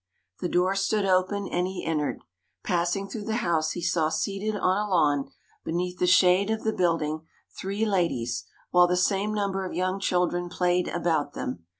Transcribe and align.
The 0.39 0.49
door 0.49 0.73
stood 0.73 1.05
open 1.05 1.47
and 1.47 1.67
he 1.67 1.85
entered. 1.85 2.21
Passing 2.63 3.07
through 3.07 3.25
the 3.25 3.35
house, 3.45 3.73
he 3.73 3.83
saw 3.83 4.09
seated 4.09 4.55
on 4.55 4.75
a 4.75 4.89
lawn, 4.89 5.29
beneath 5.63 5.99
the 5.99 6.07
shade 6.07 6.49
of 6.49 6.63
the 6.63 6.73
building, 6.73 7.27
three 7.55 7.85
ladies, 7.85 8.45
while 8.71 8.87
the 8.87 8.97
same 8.97 9.31
number 9.31 9.63
of 9.63 9.75
young 9.75 9.99
children 9.99 10.49
played 10.49 10.87
about 10.87 11.33
them. 11.33 11.65